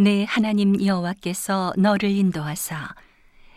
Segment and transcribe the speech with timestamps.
[0.00, 2.94] 네 하나님 여호와께서 너를 인도하사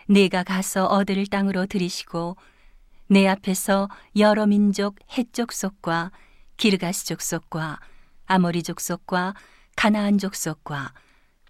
[0.08, 2.36] 네가 가서 얻을 땅으로 들이시고
[3.08, 6.12] 네 앞에서 여러 민족 헷 족속과
[6.57, 7.79] 기르가스 족 속과
[8.25, 9.35] 아모리 족 속과
[9.75, 10.93] 가나안 족 속과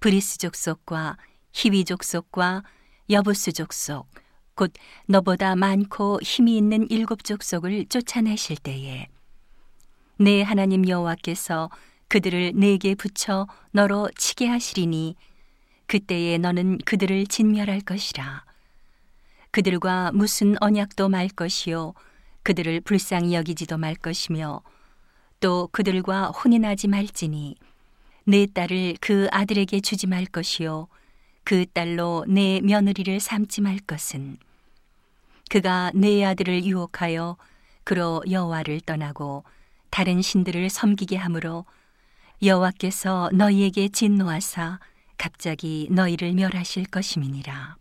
[0.01, 1.15] 브리스 족 속과
[1.53, 2.63] 히위 족 속과
[3.09, 4.07] 여부스 족 속
[4.55, 4.73] 곧
[5.07, 9.07] 너보다 많고 힘이 있는 일곱 족속을 쫓아내실 때에
[10.17, 11.69] 내 하나님 여호와께서
[12.11, 15.15] 그들을 내게 붙여 너로 치게 하시리니
[15.85, 18.43] 그때에 너는 그들을 진멸할 것이라.
[19.51, 21.93] 그들과 무슨 언약도 말 것이요
[22.43, 24.61] 그들을 불쌍히 여기지도 말 것이며
[25.39, 27.55] 또 그들과 혼인하지 말지니
[28.25, 30.89] 내 딸을 그 아들에게 주지 말 것이요
[31.45, 34.37] 그 딸로 내 며느리를 삼지 말 것은.
[35.49, 37.37] 그가 내 아들을 유혹하여
[37.85, 39.45] 그로 여호와를 떠나고
[39.89, 41.63] 다른 신들을 섬기게 하므로
[42.43, 44.79] 여호와께서 너희에게 진노하사
[45.17, 47.77] 갑자기 너희를 멸하실 것임이니라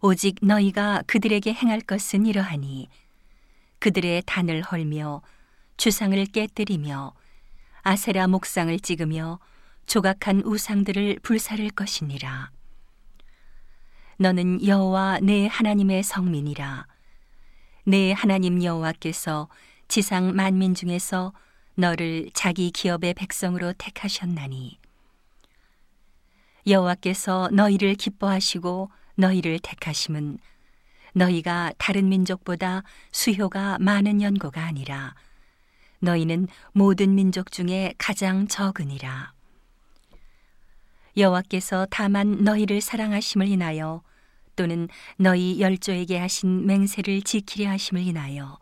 [0.00, 2.88] 오직 너희가 그들에게 행할 것은 이러하니
[3.78, 5.22] 그들의 단을 헐며
[5.76, 7.14] 주상을 깨뜨리며
[7.82, 9.38] 아세라 목상을 찍으며
[9.86, 12.50] 조각한 우상들을 불사를 것이니라.
[14.18, 16.86] 너는 여호와 내 하나님의 성민이라.
[17.86, 19.48] 내 하나님 여호와께서
[19.88, 21.32] 지상 만민 중에서
[21.80, 24.78] 너를 자기 기업의 백성으로 택하셨나니
[26.66, 30.38] 여호와께서 너희를 기뻐하시고 너희를 택하심은
[31.14, 35.14] 너희가 다른 민족보다 수효가 많은 연고가 아니라
[36.00, 39.32] 너희는 모든 민족 중에 가장 적으니라.
[41.16, 44.02] 여호와께서 다만 너희를 사랑하심을 인하여
[44.54, 48.58] 또는 너희 열조에게 하신 맹세를 지키려 하심을 인하여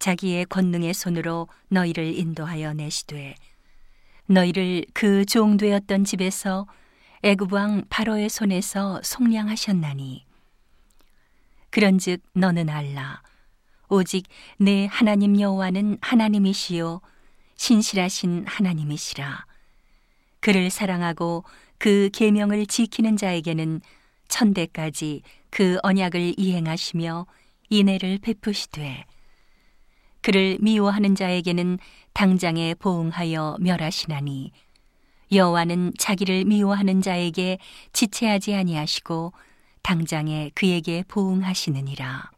[0.00, 3.36] 자기의 권능의 손으로 너희를 인도하여 내시되
[4.26, 6.66] 너희를 그 종 되었던 집에서
[7.22, 10.24] 애굽 왕 바로의 손에서 속량하셨나니.
[11.68, 13.22] 그런즉 너는 알라.
[13.88, 14.26] 오직
[14.56, 17.00] 내 하나님 여호와는 하나님이시요
[17.56, 19.44] 신실하신 하나님이시라.
[20.40, 21.44] 그를 사랑하고
[21.78, 23.82] 그 계명을 지키는 자에게는
[24.28, 27.26] 천대까지 그 언약을 이행하시며
[27.68, 29.04] 인애를 베푸시되
[30.22, 31.78] 그를 미워하는 자에게는
[32.12, 34.52] 당장에 보응하여 멸하시나니
[35.32, 37.58] 여호와는 자기를 미워하는 자에게
[37.92, 39.32] 지체하지 아니하시고
[39.82, 42.30] 당장에 그에게 보응하시느니라.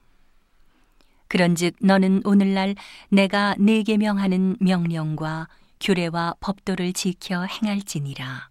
[1.29, 2.75] 그런즉 너는 오늘날
[3.09, 5.49] 내가 네게 명하는 명령과
[5.81, 8.51] 규례와 법도를 지켜 행할지니라.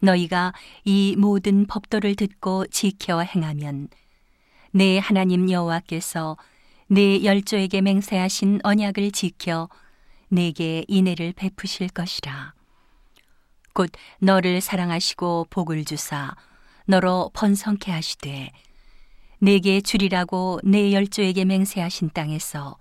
[0.00, 0.52] 너희가
[0.84, 3.88] 이 모든 법도를 듣고 지켜 행하면
[4.70, 6.36] 내 하나님 여호와께서
[6.94, 9.68] 내 열조에게 맹세하신 언약을 지켜
[10.28, 12.54] 내게 인애를 베푸실 것이라.
[13.72, 13.90] 곧
[14.20, 16.36] 너를 사랑하시고 복을 주사
[16.86, 18.52] 너로 번성케 하시되
[19.40, 22.78] 내게 주리라고 내 열조에게 맹세하신 땅에서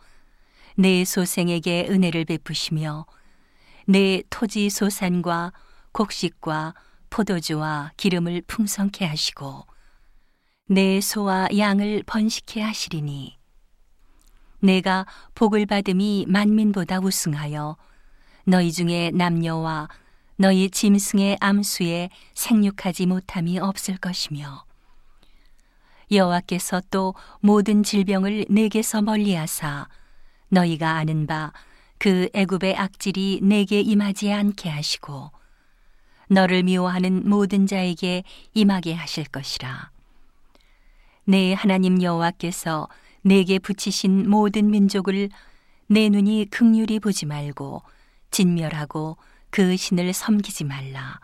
[0.76, 3.08] 내 소생에게 은혜를 베푸시며
[3.88, 5.54] 내 토지 소산과
[5.92, 6.76] 곡식과
[7.10, 9.66] 포도주와 기름을 풍성케 하시고
[10.68, 13.42] 내 소와 양을 번식케 하시리니
[14.64, 17.78] 내가 복을 받음이 만민보다 우승하여
[18.46, 19.90] 너희 중에 남녀와
[20.38, 24.66] 너희 짐승의 암수에 생육하지 못함이 없을 것이며
[26.12, 29.88] 여호와께서 또 모든 질병을 내게서 멀리하사
[30.50, 31.52] 너희가 아는 바
[32.04, 35.32] 그 애굽의 악질이 내게 임하지 않게 하시고
[36.28, 39.90] 너를 미워하는 모든 자에게 임하게 하실 것이라.
[41.24, 42.90] 내 하나님 여호와께서
[43.24, 45.30] 내게 붙이신 모든 민족을
[45.88, 47.82] 내 눈이 극률이 보지 말고
[48.32, 49.18] 진멸하고
[49.50, 51.20] 그 신을 섬기지 말라.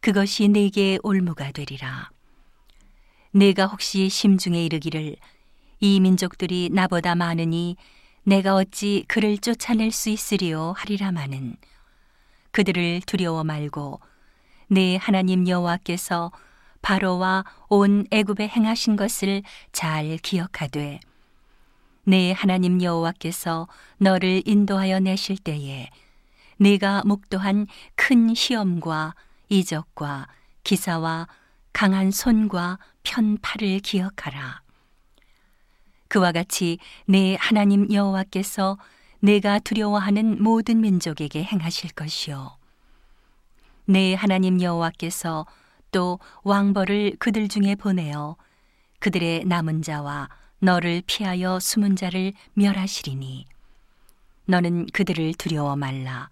[0.00, 2.10] 그것이 내게 올무가 되리라.
[3.30, 5.16] 내가 혹시 심중에 이르기를
[5.80, 7.76] 이 민족들이 나보다 많으니
[8.22, 11.56] 내가 어찌 그를 쫓아낼 수 있으리요 하리라마는
[12.52, 14.00] 그들을 두려워 말고
[14.68, 16.32] 내 하나님 여호와께서
[16.84, 19.42] 바로와 온 애굽에 행하신 것을
[19.72, 21.00] 잘 기억하되
[22.04, 25.88] 내 하나님 여호와께서 너를 인도하여 내실 때에
[26.58, 29.14] 네가 목도한 큰 시험과
[29.48, 30.28] 이적과
[30.62, 31.26] 기사와
[31.72, 34.60] 강한 손과 편팔을 기억하라.
[36.08, 38.76] 그와 같이 내 하나님 여호와께서
[39.20, 42.58] 내가 두려워하는 모든 민족에게 행하실 것이요.
[43.86, 45.46] 내 하나님 여호와께서
[45.94, 48.34] 또 왕벌을 그들 중에 보내어
[48.98, 53.46] 그들의 남은 자와 너를 피하여 숨은 자를 멸하시리니
[54.46, 56.30] 너는 그들을 두려워 말라.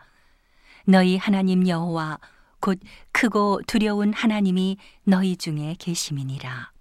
[0.85, 2.19] 너희 하나님 여호와
[2.59, 2.81] 곧
[3.13, 6.73] 크고 두려운 하나님이 너희 중에 계심이니라.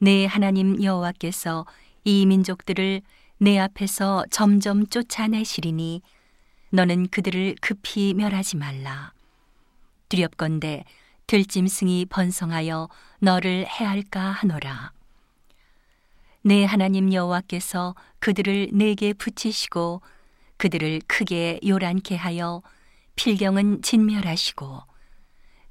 [0.00, 1.66] 내 하나님 여호와께서
[2.04, 3.02] 이 민족들을
[3.36, 6.00] 내 앞에서 점점 쫓아내시리니
[6.70, 9.12] 너는 그들을 급히 멸하지 말라.
[10.08, 10.84] 두렵건대
[11.26, 12.88] 들짐승이 번성하여
[13.20, 14.92] 너를 해할까 하노라.
[16.42, 20.02] 내 하나님 여호와께서 그들을 내게 붙이시고
[20.58, 22.62] 그들을 크게 요란케 하여
[23.16, 24.82] 필경은 진멸하시고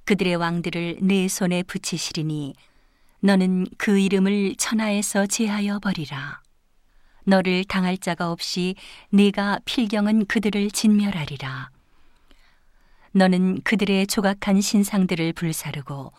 [0.06, 2.56] 그들의 왕들을 내 손에 붙이시리니
[3.20, 6.42] 너는 그 이름을 천하에서 제하여 버리라.
[7.26, 8.76] 너를 당할 자가 없이
[9.12, 11.70] 네가 필경은 그들을 진멸하리라.
[13.14, 16.12] 너는 그들의 조각한 신상들을 불사르고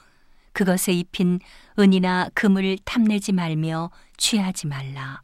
[0.53, 1.41] 그것에 입힌
[1.79, 5.21] 은이나 금을 탐내지 말며 취하지 말라.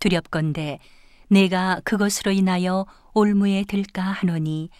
[0.00, 0.78] 두렵건대
[1.28, 4.70] 내가 그것으로 인하여 올무에 들까 하노니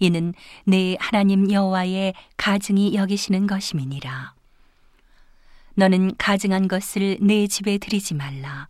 [0.00, 0.34] 이는
[0.64, 4.34] 내 하나님 여호와의 가증이 여기시는 것임이니라.
[5.74, 8.68] 너는 가증한 것을 내 집에 들이지 말라.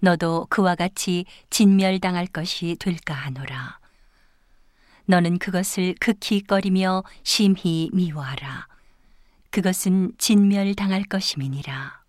[0.00, 3.83] 너도 그와 같이 진멸당할 것이 될까 하노라.
[5.06, 8.66] 너는 그것을 극히 꺼리며 심히 미워하라.
[9.50, 12.03] 그것은 진멸당할 것임이니라.